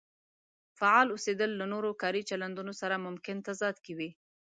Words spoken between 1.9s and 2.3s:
کاري